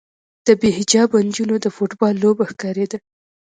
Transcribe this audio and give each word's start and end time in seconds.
د 0.47 0.47
بې 0.59 0.69
حجابه 0.77 1.17
نجونو 1.27 1.55
د 1.61 1.67
فوټبال 1.75 2.13
لوبه 2.23 2.43
ښکارېده. 2.51 2.97